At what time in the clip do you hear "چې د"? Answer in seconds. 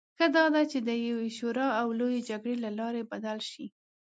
0.71-0.89